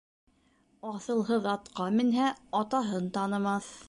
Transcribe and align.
Аҫылһыҙ 0.91 1.45
атҡа 1.51 1.87
менһә, 1.99 2.31
атаһын 2.61 3.09
танымаҫ. 3.19 3.71